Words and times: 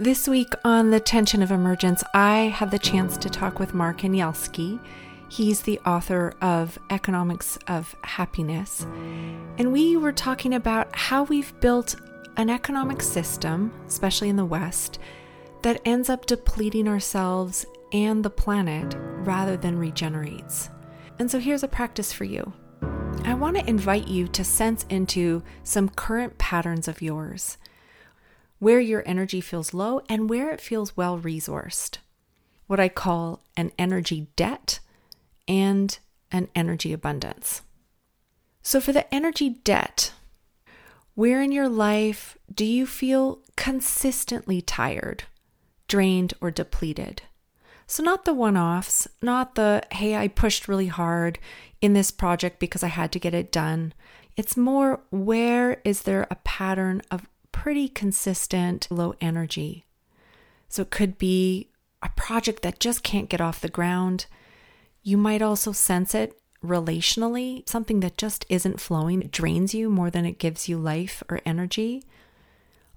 This 0.00 0.26
week 0.26 0.54
on 0.64 0.88
The 0.88 0.98
Tension 0.98 1.42
of 1.42 1.50
Emergence, 1.50 2.02
I 2.14 2.44
had 2.44 2.70
the 2.70 2.78
chance 2.78 3.18
to 3.18 3.28
talk 3.28 3.60
with 3.60 3.74
Mark 3.74 3.98
Anielski. 3.98 4.80
He's 5.28 5.60
the 5.60 5.78
author 5.80 6.32
of 6.40 6.78
Economics 6.88 7.58
of 7.68 7.94
Happiness. 8.02 8.86
And 9.58 9.74
we 9.74 9.98
were 9.98 10.12
talking 10.12 10.54
about 10.54 10.96
how 10.96 11.24
we've 11.24 11.52
built 11.60 11.96
an 12.38 12.48
economic 12.48 13.02
system, 13.02 13.74
especially 13.86 14.30
in 14.30 14.36
the 14.36 14.44
West, 14.46 15.00
that 15.60 15.82
ends 15.84 16.08
up 16.08 16.24
depleting 16.24 16.88
ourselves 16.88 17.66
and 17.92 18.24
the 18.24 18.30
planet 18.30 18.96
rather 18.98 19.58
than 19.58 19.78
regenerates. 19.78 20.70
And 21.18 21.30
so 21.30 21.38
here's 21.38 21.62
a 21.62 21.68
practice 21.68 22.10
for 22.10 22.24
you. 22.24 22.54
I 23.24 23.34
want 23.34 23.58
to 23.58 23.68
invite 23.68 24.08
you 24.08 24.28
to 24.28 24.44
sense 24.44 24.86
into 24.88 25.42
some 25.62 25.90
current 25.90 26.38
patterns 26.38 26.88
of 26.88 27.02
yours 27.02 27.58
where 28.60 28.78
your 28.78 29.02
energy 29.04 29.40
feels 29.40 29.74
low 29.74 30.02
and 30.08 30.30
where 30.30 30.50
it 30.50 30.60
feels 30.60 30.96
well 30.96 31.18
resourced. 31.18 31.98
What 32.68 32.78
I 32.78 32.88
call 32.88 33.42
an 33.56 33.72
energy 33.76 34.28
debt 34.36 34.78
and 35.48 35.98
an 36.30 36.48
energy 36.54 36.92
abundance. 36.92 37.62
So, 38.62 38.80
for 38.80 38.92
the 38.92 39.12
energy 39.12 39.48
debt, 39.48 40.12
where 41.14 41.42
in 41.42 41.50
your 41.50 41.68
life 41.68 42.38
do 42.54 42.64
you 42.64 42.86
feel 42.86 43.40
consistently 43.56 44.60
tired, 44.60 45.24
drained, 45.88 46.34
or 46.40 46.50
depleted? 46.50 47.22
So, 47.86 48.02
not 48.02 48.24
the 48.24 48.34
one 48.34 48.56
offs, 48.56 49.08
not 49.22 49.54
the, 49.54 49.82
hey, 49.90 50.14
I 50.14 50.28
pushed 50.28 50.68
really 50.68 50.86
hard 50.86 51.38
in 51.80 51.94
this 51.94 52.10
project 52.10 52.60
because 52.60 52.84
I 52.84 52.88
had 52.88 53.10
to 53.12 53.18
get 53.18 53.34
it 53.34 53.50
done. 53.50 53.94
It's 54.36 54.56
more, 54.56 55.00
where 55.10 55.80
is 55.84 56.02
there 56.02 56.26
a 56.30 56.36
pattern 56.36 57.02
of 57.10 57.26
pretty 57.52 57.88
consistent 57.88 58.86
low 58.90 59.14
energy. 59.20 59.84
So 60.68 60.82
it 60.82 60.90
could 60.90 61.18
be 61.18 61.68
a 62.02 62.08
project 62.10 62.62
that 62.62 62.80
just 62.80 63.02
can't 63.02 63.28
get 63.28 63.40
off 63.40 63.60
the 63.60 63.68
ground. 63.68 64.26
You 65.02 65.16
might 65.16 65.42
also 65.42 65.72
sense 65.72 66.14
it 66.14 66.40
relationally, 66.64 67.68
something 67.68 68.00
that 68.00 68.18
just 68.18 68.44
isn't 68.48 68.80
flowing, 68.80 69.22
it 69.22 69.32
drains 69.32 69.74
you 69.74 69.88
more 69.88 70.10
than 70.10 70.24
it 70.26 70.38
gives 70.38 70.68
you 70.68 70.78
life 70.78 71.22
or 71.28 71.40
energy. 71.44 72.02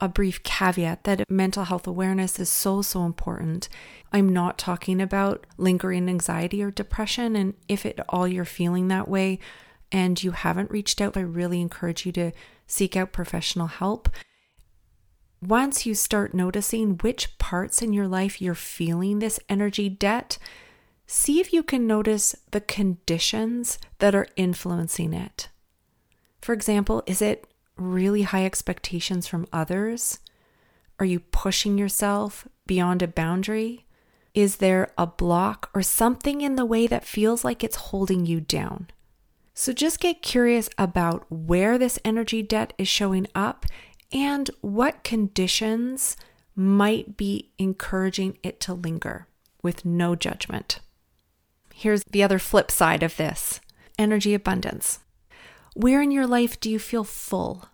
A 0.00 0.08
brief 0.08 0.42
caveat 0.42 1.04
that 1.04 1.30
mental 1.30 1.64
health 1.64 1.86
awareness 1.86 2.38
is 2.40 2.48
so, 2.48 2.82
so 2.82 3.04
important. 3.04 3.68
I'm 4.12 4.28
not 4.28 4.58
talking 4.58 5.00
about 5.00 5.46
lingering 5.56 6.08
anxiety 6.08 6.62
or 6.62 6.72
depression. 6.72 7.36
And 7.36 7.54
if 7.68 7.86
at 7.86 8.04
all 8.08 8.26
you're 8.26 8.44
feeling 8.44 8.88
that 8.88 9.08
way 9.08 9.38
and 9.92 10.20
you 10.22 10.32
haven't 10.32 10.72
reached 10.72 11.00
out, 11.00 11.16
I 11.16 11.20
really 11.20 11.60
encourage 11.60 12.04
you 12.04 12.12
to 12.12 12.32
seek 12.66 12.96
out 12.96 13.12
professional 13.12 13.68
help 13.68 14.08
once 15.46 15.86
you 15.86 15.94
start 15.94 16.34
noticing 16.34 16.98
which 16.98 17.38
parts 17.38 17.82
in 17.82 17.92
your 17.92 18.08
life 18.08 18.40
you're 18.40 18.54
feeling 18.54 19.18
this 19.18 19.40
energy 19.48 19.88
debt, 19.88 20.38
see 21.06 21.40
if 21.40 21.52
you 21.52 21.62
can 21.62 21.86
notice 21.86 22.34
the 22.50 22.60
conditions 22.60 23.78
that 23.98 24.14
are 24.14 24.28
influencing 24.36 25.12
it. 25.12 25.48
For 26.40 26.52
example, 26.52 27.02
is 27.06 27.22
it 27.22 27.46
really 27.76 28.22
high 28.22 28.44
expectations 28.44 29.26
from 29.26 29.46
others? 29.52 30.18
Are 30.98 31.06
you 31.06 31.20
pushing 31.20 31.78
yourself 31.78 32.46
beyond 32.66 33.02
a 33.02 33.08
boundary? 33.08 33.86
Is 34.34 34.56
there 34.56 34.92
a 34.98 35.06
block 35.06 35.70
or 35.74 35.82
something 35.82 36.40
in 36.40 36.56
the 36.56 36.64
way 36.64 36.86
that 36.86 37.04
feels 37.04 37.44
like 37.44 37.62
it's 37.62 37.76
holding 37.76 38.26
you 38.26 38.40
down? 38.40 38.88
So 39.54 39.72
just 39.72 40.00
get 40.00 40.22
curious 40.22 40.68
about 40.76 41.30
where 41.30 41.78
this 41.78 41.98
energy 42.04 42.42
debt 42.42 42.72
is 42.76 42.88
showing 42.88 43.28
up 43.34 43.66
and 44.14 44.48
what 44.60 45.02
conditions 45.02 46.16
might 46.54 47.16
be 47.16 47.50
encouraging 47.58 48.38
it 48.44 48.60
to 48.60 48.72
linger 48.72 49.26
with 49.60 49.84
no 49.84 50.14
judgment. 50.14 50.78
Here's 51.74 52.04
the 52.04 52.22
other 52.22 52.38
flip 52.38 52.70
side 52.70 53.02
of 53.02 53.16
this 53.16 53.60
energy 53.98 54.32
abundance. 54.32 55.00
Where 55.74 56.00
in 56.00 56.12
your 56.12 56.26
life 56.26 56.60
do 56.60 56.70
you 56.70 56.78
feel 56.78 57.02
full, 57.02 57.68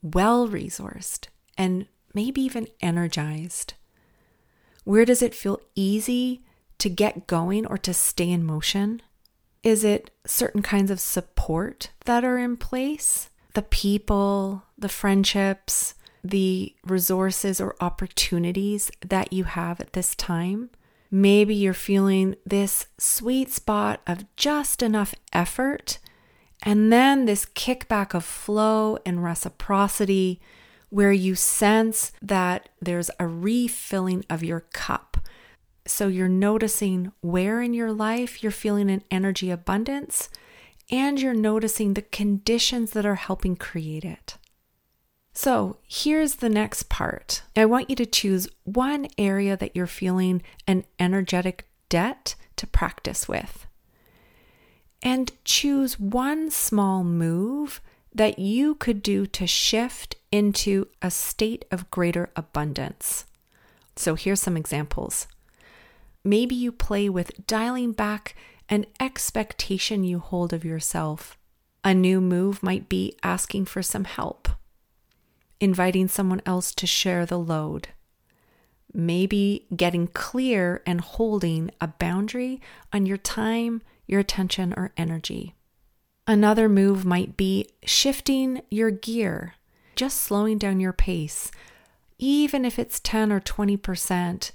well 0.00 0.46
resourced, 0.46 1.26
and 1.58 1.86
maybe 2.14 2.40
even 2.42 2.68
energized? 2.80 3.74
Where 4.84 5.04
does 5.04 5.22
it 5.22 5.34
feel 5.34 5.60
easy 5.74 6.44
to 6.78 6.88
get 6.88 7.26
going 7.26 7.66
or 7.66 7.78
to 7.78 7.92
stay 7.92 8.30
in 8.30 8.44
motion? 8.44 9.02
Is 9.64 9.82
it 9.82 10.12
certain 10.24 10.62
kinds 10.62 10.92
of 10.92 11.00
support 11.00 11.90
that 12.04 12.24
are 12.24 12.38
in 12.38 12.56
place? 12.56 13.30
The 13.56 13.62
people, 13.62 14.64
the 14.76 14.88
friendships, 14.88 15.94
the 16.22 16.74
resources 16.84 17.58
or 17.58 17.74
opportunities 17.80 18.90
that 19.00 19.32
you 19.32 19.44
have 19.44 19.80
at 19.80 19.94
this 19.94 20.14
time. 20.14 20.68
Maybe 21.10 21.54
you're 21.54 21.72
feeling 21.72 22.36
this 22.44 22.88
sweet 22.98 23.50
spot 23.50 24.02
of 24.06 24.26
just 24.36 24.82
enough 24.82 25.14
effort, 25.32 25.98
and 26.64 26.92
then 26.92 27.24
this 27.24 27.46
kickback 27.46 28.12
of 28.12 28.26
flow 28.26 28.98
and 29.06 29.24
reciprocity 29.24 30.38
where 30.90 31.12
you 31.12 31.34
sense 31.34 32.12
that 32.20 32.68
there's 32.78 33.10
a 33.18 33.26
refilling 33.26 34.22
of 34.28 34.44
your 34.44 34.60
cup. 34.74 35.16
So 35.86 36.08
you're 36.08 36.28
noticing 36.28 37.10
where 37.22 37.62
in 37.62 37.72
your 37.72 37.90
life 37.90 38.42
you're 38.42 38.52
feeling 38.52 38.90
an 38.90 39.02
energy 39.10 39.50
abundance 39.50 40.28
and 40.90 41.20
you're 41.20 41.34
noticing 41.34 41.94
the 41.94 42.02
conditions 42.02 42.92
that 42.92 43.06
are 43.06 43.16
helping 43.16 43.56
create 43.56 44.04
it. 44.04 44.36
So, 45.32 45.76
here's 45.86 46.36
the 46.36 46.48
next 46.48 46.88
part. 46.88 47.42
I 47.54 47.66
want 47.66 47.90
you 47.90 47.96
to 47.96 48.06
choose 48.06 48.48
one 48.64 49.06
area 49.18 49.54
that 49.56 49.76
you're 49.76 49.86
feeling 49.86 50.42
an 50.66 50.84
energetic 50.98 51.68
debt 51.90 52.36
to 52.56 52.66
practice 52.66 53.28
with. 53.28 53.66
And 55.02 55.32
choose 55.44 56.00
one 56.00 56.50
small 56.50 57.04
move 57.04 57.82
that 58.14 58.38
you 58.38 58.76
could 58.76 59.02
do 59.02 59.26
to 59.26 59.46
shift 59.46 60.16
into 60.32 60.88
a 61.02 61.10
state 61.10 61.66
of 61.70 61.90
greater 61.90 62.30
abundance. 62.34 63.26
So, 63.94 64.14
here's 64.14 64.40
some 64.40 64.56
examples. 64.56 65.26
Maybe 66.24 66.54
you 66.54 66.72
play 66.72 67.10
with 67.10 67.46
dialing 67.46 67.92
back 67.92 68.34
an 68.68 68.86
expectation 69.00 70.04
you 70.04 70.18
hold 70.18 70.52
of 70.52 70.64
yourself. 70.64 71.38
A 71.84 71.94
new 71.94 72.20
move 72.20 72.62
might 72.62 72.88
be 72.88 73.16
asking 73.22 73.66
for 73.66 73.82
some 73.82 74.04
help, 74.04 74.48
inviting 75.60 76.08
someone 76.08 76.42
else 76.44 76.74
to 76.74 76.86
share 76.86 77.24
the 77.24 77.38
load, 77.38 77.88
maybe 78.92 79.66
getting 79.74 80.08
clear 80.08 80.82
and 80.84 81.00
holding 81.00 81.70
a 81.80 81.86
boundary 81.86 82.60
on 82.92 83.06
your 83.06 83.16
time, 83.16 83.82
your 84.06 84.20
attention, 84.20 84.74
or 84.76 84.92
energy. 84.96 85.54
Another 86.26 86.68
move 86.68 87.04
might 87.04 87.36
be 87.36 87.68
shifting 87.84 88.62
your 88.68 88.90
gear, 88.90 89.54
just 89.94 90.20
slowing 90.20 90.58
down 90.58 90.80
your 90.80 90.92
pace, 90.92 91.52
even 92.18 92.64
if 92.64 92.78
it's 92.80 92.98
10 92.98 93.30
or 93.30 93.40
20% 93.40 94.50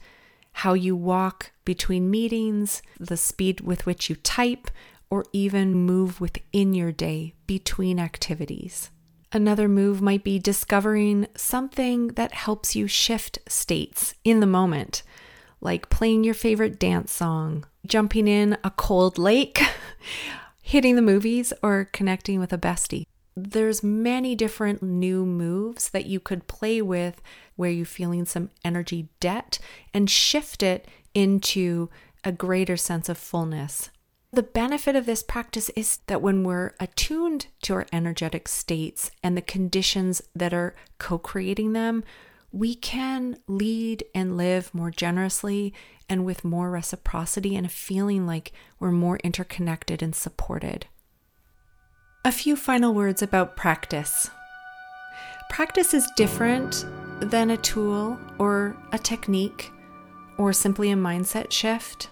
how 0.62 0.74
you 0.74 0.96
walk 0.96 1.52
between 1.66 2.12
meetings, 2.12 2.84
the 3.00 3.18
speed 3.18 3.62
with 3.62 3.88
which 3.88 4.12
you 4.12 4.16
type, 4.18 4.70
or 5.10 5.26
even 5.34 5.74
move 5.74 6.22
within 6.22 6.72
your 6.72 6.92
day 6.92 7.34
between 7.48 8.00
activities. 8.00 8.92
Another 9.32 9.68
move 9.68 10.04
might 10.04 10.24
be 10.24 10.38
discovering 10.38 11.26
something 11.36 12.10
that 12.10 12.36
helps 12.36 12.76
you 12.76 12.86
shift 12.86 13.40
states 13.48 14.14
in 14.24 14.40
the 14.40 14.46
moment, 14.46 15.02
like 15.62 15.90
playing 15.90 16.24
your 16.24 16.36
favorite 16.36 16.78
dance 16.78 17.12
song, 17.12 17.66
jumping 17.88 18.28
in 18.28 18.56
a 18.64 18.70
cold 18.70 19.18
lake, 19.18 19.60
hitting 20.62 20.96
the 20.96 21.02
movies, 21.02 21.54
or 21.64 21.90
connecting 21.92 22.40
with 22.40 22.54
a 22.54 22.58
bestie. 22.60 23.08
There's 23.36 23.84
many 23.84 24.36
different 24.36 24.84
new 24.84 25.26
moves 25.26 25.90
that 25.90 26.06
you 26.06 26.20
could 26.20 26.48
play 26.48 26.82
with 26.82 27.22
where 27.56 27.72
you're 27.72 27.86
feeling 27.86 28.26
some 28.26 28.50
energy 28.66 29.08
debt 29.20 29.60
and 29.94 30.10
shift 30.10 30.62
it 30.62 30.88
into 31.14 31.90
a 32.24 32.32
greater 32.32 32.78
sense 32.78 33.10
of 33.10 33.18
fullness. 33.18 33.90
The 34.34 34.44
benefit 34.44 34.96
of 34.96 35.06
this 35.06 35.24
practice 35.24 35.70
is 35.76 36.00
that 36.08 36.22
when 36.22 36.44
we're 36.44 36.74
attuned 36.80 37.48
to 37.64 37.74
our 37.74 37.86
energetic 37.92 38.48
states 38.48 39.12
and 39.22 39.36
the 39.36 39.42
conditions 39.42 40.22
that 40.34 40.54
are 40.54 40.76
co 41.00 41.18
creating 41.18 41.74
them, 41.74 42.04
we 42.52 42.76
can 42.76 43.38
lead 43.48 44.06
and 44.16 44.38
live 44.38 44.74
more 44.74 44.92
generously 44.92 45.74
and 46.10 46.26
with 46.26 46.46
more 46.46 46.70
reciprocity 46.70 47.56
and 47.56 47.66
a 47.66 47.70
feeling 47.70 48.26
like 48.26 48.52
we're 48.80 48.92
more 48.92 49.18
interconnected 49.24 50.02
and 50.02 50.16
supported. 50.16 50.86
A 52.24 52.32
few 52.32 52.56
final 52.56 52.94
words 52.94 53.24
about 53.24 53.56
practice. 53.56 54.30
Practice 55.50 55.96
is 55.96 56.12
different 56.16 56.86
than 57.20 57.50
a 57.50 57.58
tool 57.58 58.20
or 58.38 58.78
a 58.92 59.00
technique 59.00 59.72
or 60.38 60.54
simply 60.54 60.92
a 60.92 60.96
mindset 60.96 61.52
shift. 61.52 62.12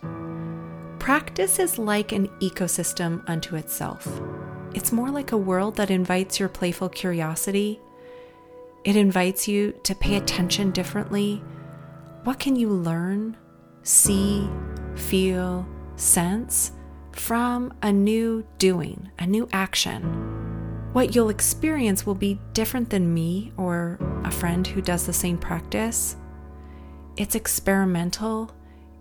Practice 0.98 1.60
is 1.60 1.78
like 1.78 2.12
an 2.12 2.28
ecosystem 2.40 3.22
unto 3.30 3.56
itself. 3.56 4.20
It's 4.74 4.92
more 4.92 5.12
like 5.12 5.32
a 5.32 5.38
world 5.38 5.76
that 5.76 5.92
invites 5.92 6.40
your 6.40 6.50
playful 6.50 6.90
curiosity. 6.90 7.80
It 8.84 8.96
invites 8.96 9.48
you 9.48 9.74
to 9.84 9.94
pay 9.94 10.16
attention 10.16 10.72
differently, 10.72 11.44
what 12.24 12.40
can 12.40 12.56
you 12.56 12.70
learn, 12.70 13.38
see, 13.84 14.50
feel, 14.96 15.68
sense 15.98 16.72
from 17.12 17.74
a 17.82 17.92
new 17.92 18.46
doing, 18.58 19.10
a 19.20 19.28
new 19.28 19.48
action? 19.52 20.30
What 20.94 21.14
you'll 21.14 21.30
experience 21.30 22.06
will 22.06 22.16
be 22.16 22.40
different 22.54 22.90
than 22.90 23.14
me 23.14 23.54
or 23.58 24.00
a 24.24 24.32
friend 24.32 24.66
who 24.66 24.82
does 24.82 25.06
the 25.06 25.14
same 25.14 25.38
practice. 25.38 26.16
It's 27.16 27.36
experimental, 27.36 28.52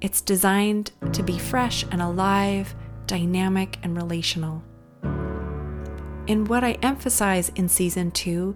it's 0.00 0.20
designed 0.20 0.92
to 1.12 1.22
be 1.22 1.38
fresh 1.38 1.84
and 1.90 2.02
alive, 2.02 2.74
dynamic 3.06 3.78
and 3.82 3.96
relational. 3.96 4.62
And 5.02 6.46
what 6.46 6.62
I 6.62 6.72
emphasize 6.82 7.48
in 7.50 7.68
season 7.68 8.10
two 8.10 8.54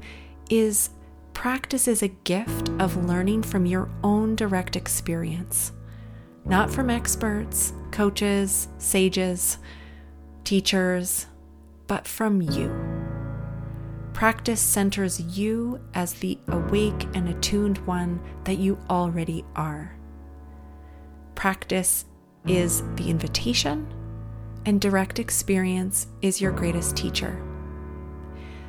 is 0.50 0.90
practice 1.32 1.88
is 1.88 2.02
a 2.02 2.08
gift 2.08 2.68
of 2.78 3.06
learning 3.06 3.42
from 3.42 3.64
your 3.64 3.88
own 4.04 4.36
direct 4.36 4.76
experience, 4.76 5.72
not 6.44 6.70
from 6.70 6.90
experts, 6.90 7.72
coaches, 7.90 8.68
sages, 8.78 9.58
teachers, 10.44 11.26
but 11.86 12.06
from 12.06 12.42
you. 12.42 12.70
Practice 14.12 14.60
centers 14.60 15.20
you 15.20 15.80
as 15.94 16.14
the 16.14 16.38
awake 16.48 17.06
and 17.14 17.28
attuned 17.28 17.78
one 17.86 18.20
that 18.44 18.58
you 18.58 18.78
already 18.90 19.44
are. 19.56 19.96
Practice 21.34 22.04
is 22.46 22.82
the 22.96 23.08
invitation, 23.08 23.92
and 24.66 24.80
direct 24.80 25.18
experience 25.18 26.06
is 26.20 26.40
your 26.40 26.52
greatest 26.52 26.96
teacher. 26.96 27.42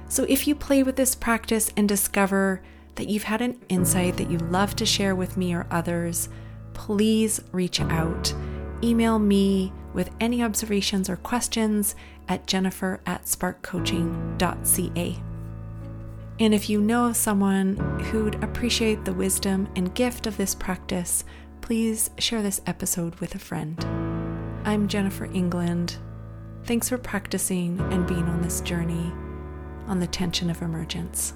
So 0.08 0.24
if 0.24 0.48
you 0.48 0.56
play 0.56 0.84
with 0.84 0.96
this 0.96 1.16
practice 1.16 1.72
and 1.76 1.90
discover 1.90 2.62
that 2.96 3.10
you've 3.10 3.24
had 3.24 3.42
an 3.42 3.60
insight 3.70 4.18
that 4.18 4.30
you 4.30 4.38
love 4.38 4.76
to 4.76 4.86
share 4.86 5.16
with 5.16 5.38
me 5.38 5.54
or 5.54 5.66
others, 5.72 6.30
please 6.74 7.42
reach 7.52 7.80
out. 7.82 8.34
Email 8.84 9.20
me 9.20 9.72
with 9.94 10.10
any 10.20 10.44
observations 10.44 11.10
or 11.10 11.16
questions 11.18 11.96
at 12.28 12.48
jennifer 12.48 13.00
at 13.06 13.26
sparkcoaching.ca. 13.26 15.20
And 16.40 16.54
if 16.54 16.70
you 16.70 16.82
know 16.82 17.08
of 17.08 17.16
someone 17.16 17.78
who'd 18.06 18.44
appreciate 18.44 19.06
the 19.06 19.14
wisdom 19.14 19.70
and 19.76 19.94
gift 19.94 20.26
of 20.26 20.38
this 20.38 20.56
practice, 20.56 21.24
please 21.62 22.10
share 22.18 22.42
this 22.42 22.62
episode 22.66 23.16
with 23.16 23.36
a 23.36 23.40
friend. 23.40 23.80
I'm 24.66 24.88
Jennifer 24.88 25.26
England. 25.26 25.98
Thanks 26.64 26.90
for 26.90 26.98
practicing 26.98 27.80
and 27.92 28.08
being 28.08 28.24
on 28.24 28.42
this 28.42 28.62
journey 28.62 29.12
on 29.88 30.00
the 30.00 30.08
tension 30.08 30.50
of 30.50 30.62
emergence. 30.62 31.34